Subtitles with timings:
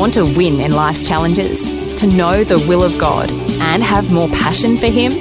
[0.00, 1.68] Want to win in life's challenges?
[1.96, 5.12] To know the will of God and have more passion for Him?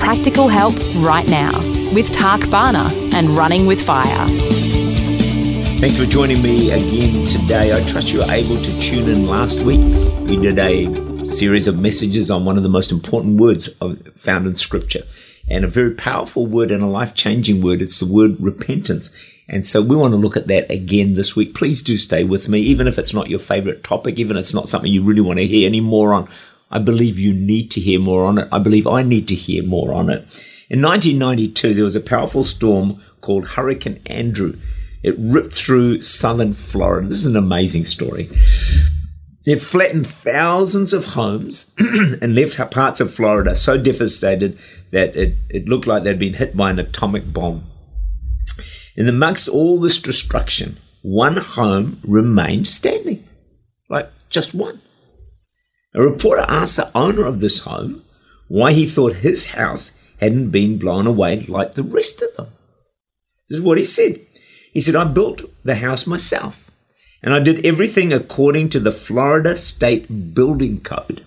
[0.00, 1.56] Practical help right now
[1.94, 4.26] with Tak Bhana and Running with Fire.
[5.78, 7.72] Thanks for joining me again today.
[7.72, 9.78] I trust you were able to tune in last week.
[10.26, 13.68] We did a series of messages on one of the most important words
[14.16, 15.04] found in Scripture
[15.50, 17.82] and a very powerful word and a life changing word.
[17.82, 19.10] It's the word repentance.
[19.48, 21.54] And so we want to look at that again this week.
[21.54, 24.54] Please do stay with me, even if it's not your favorite topic, even if it's
[24.54, 26.28] not something you really want to hear any more on.
[26.70, 28.48] I believe you need to hear more on it.
[28.52, 30.20] I believe I need to hear more on it.
[30.70, 34.56] In 1992, there was a powerful storm called Hurricane Andrew.
[35.02, 37.08] It ripped through southern Florida.
[37.08, 38.28] This is an amazing story.
[39.46, 41.74] It flattened thousands of homes
[42.20, 44.58] and left parts of Florida so devastated
[44.90, 47.64] that it, it looked like they'd been hit by an atomic bomb.
[48.96, 53.24] In amongst all this destruction, one home remained standing.
[53.88, 54.80] Like just one.
[55.94, 58.02] A reporter asked the owner of this home
[58.48, 62.46] why he thought his house hadn't been blown away like the rest of them.
[63.48, 64.20] This is what he said.
[64.72, 66.69] He said, I built the house myself,
[67.22, 71.24] and I did everything according to the Florida State Building Code.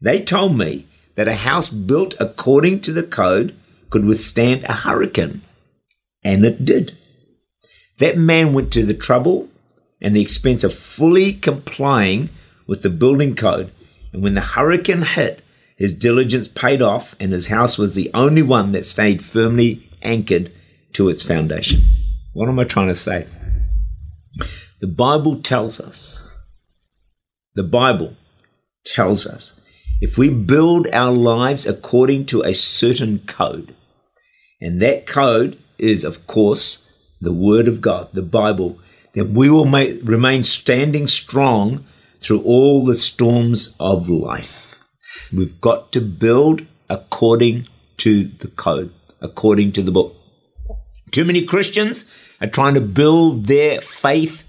[0.00, 3.54] They told me that a house built according to the code
[3.90, 5.42] could withstand a hurricane,
[6.24, 6.96] and it did.
[7.98, 9.48] That man went to the trouble
[10.00, 12.30] and the expense of fully complying
[12.66, 13.70] with the building code.
[14.12, 15.42] And when the hurricane hit,
[15.76, 20.50] his diligence paid off, and his house was the only one that stayed firmly anchored
[20.94, 21.82] to its foundation.
[22.32, 23.26] What am I trying to say?
[24.82, 26.28] The Bible tells us,
[27.54, 28.16] the Bible
[28.84, 29.60] tells us,
[30.00, 33.76] if we build our lives according to a certain code,
[34.60, 36.84] and that code is, of course,
[37.20, 38.80] the Word of God, the Bible,
[39.12, 41.84] then we will make, remain standing strong
[42.20, 44.80] through all the storms of life.
[45.32, 50.16] We've got to build according to the code, according to the book.
[51.12, 52.10] Too many Christians
[52.40, 54.48] are trying to build their faith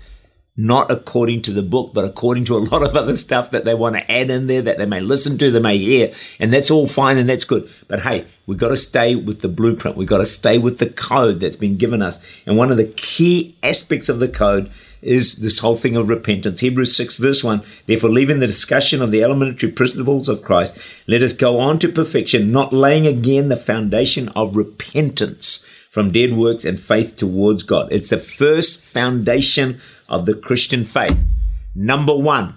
[0.56, 3.74] not according to the book, but according to a lot of other stuff that they
[3.74, 6.70] want to add in there that they may listen to, they may hear, and that's
[6.70, 7.68] all fine and that's good.
[7.88, 9.98] But hey, we've got to stay with the blueprint.
[9.98, 12.24] We've got to stay with the code that's been given us.
[12.46, 14.70] And one of the key aspects of the code
[15.02, 16.60] is this whole thing of repentance.
[16.60, 20.78] Hebrews 6 verse 1, therefore leaving the discussion of the elementary principles of Christ,
[21.08, 26.36] let us go on to perfection, not laying again the foundation of repentance from dead
[26.36, 27.88] works and faith towards God.
[27.92, 31.18] It's the first foundation of the Christian faith.
[31.76, 32.56] Number one,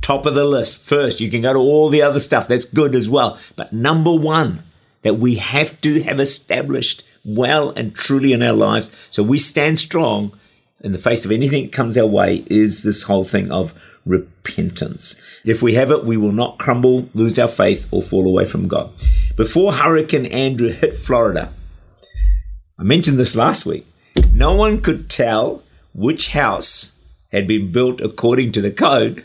[0.00, 0.78] top of the list.
[0.78, 2.48] First, you can go to all the other stuff.
[2.48, 3.38] That's good as well.
[3.56, 4.64] But number one,
[5.02, 9.78] that we have to have established well and truly in our lives so we stand
[9.78, 10.32] strong
[10.82, 13.74] in the face of anything that comes our way is this whole thing of
[14.06, 15.20] repentance.
[15.44, 18.66] If we have it, we will not crumble, lose our faith, or fall away from
[18.66, 18.90] God.
[19.36, 21.52] Before Hurricane Andrew hit Florida,
[22.78, 23.86] I mentioned this last week,
[24.32, 25.62] no one could tell
[25.94, 26.92] which house
[27.32, 29.24] had been built according to the code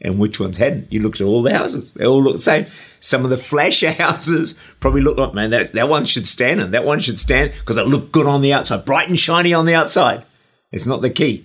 [0.00, 0.92] and which ones hadn't.
[0.92, 2.66] You looked at all the houses; they all look the same.
[3.00, 6.74] Some of the flasher houses probably looked like, man, that that one should stand, and
[6.74, 9.66] that one should stand because it looked good on the outside, bright and shiny on
[9.66, 10.24] the outside.
[10.72, 11.44] It's not the key.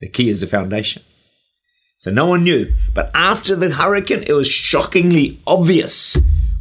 [0.00, 1.02] The key is the foundation.
[1.96, 2.74] So no one knew.
[2.92, 6.18] But after the hurricane, it was shockingly obvious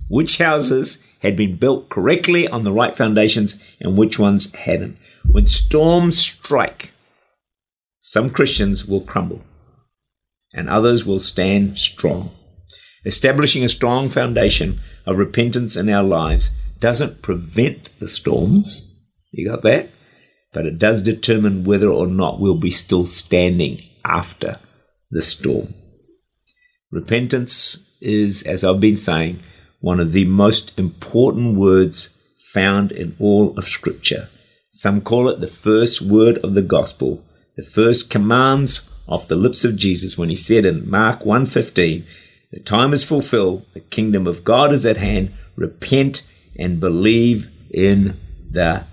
[0.08, 4.98] which houses had been built correctly on the right foundations and which ones hadn't.
[5.32, 6.92] When storms strike,
[8.02, 9.42] some Christians will crumble
[10.54, 12.32] and others will stand strong.
[13.06, 18.88] Establishing a strong foundation of repentance in our lives doesn't prevent the storms.
[19.32, 19.90] You got that?
[20.52, 24.60] But it does determine whether or not we'll be still standing after
[25.10, 25.74] the storm.
[26.92, 29.40] Repentance is, as I've been saying,
[29.80, 32.10] one of the most important words
[32.52, 34.28] found in all of Scripture.
[34.72, 37.24] Some call it the first word of the gospel
[37.62, 42.06] the first commands off the lips of Jesus when he said in Mark 1:15,
[42.52, 45.30] "The time is fulfilled, the kingdom of God is at hand.
[45.56, 46.24] Repent
[46.56, 48.18] and believe in
[48.50, 48.86] the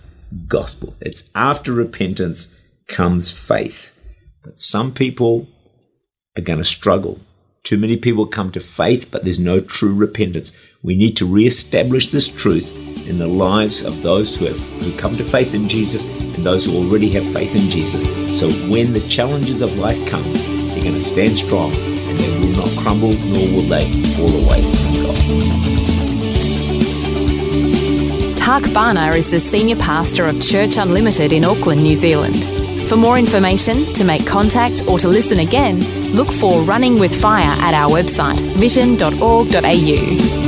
[0.48, 2.48] gospel." It's after repentance
[2.88, 3.92] comes faith.
[4.44, 5.48] But some people
[6.36, 7.20] are going to struggle.
[7.64, 10.52] Too many people come to faith, but there's no true repentance.
[10.82, 12.70] We need to re-establish this truth
[13.08, 16.66] in the lives of those who have who come to faith in Jesus and those
[16.66, 18.02] who already have faith in Jesus.
[18.38, 22.56] So when the challenges of life come, they're going to stand strong and they will
[22.56, 25.18] not crumble nor will they fall away from God.
[28.36, 32.46] Tak Bhana is the senior pastor of Church Unlimited in Auckland, New Zealand.
[32.88, 35.80] For more information, to make contact, or to listen again,
[36.12, 40.47] look for Running with Fire at our website, vision.org.au.